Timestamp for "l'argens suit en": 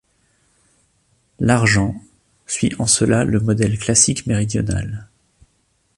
1.39-2.87